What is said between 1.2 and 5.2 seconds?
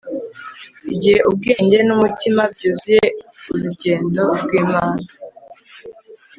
ubwenge n'umutima byuzuy eurukundo rw'imana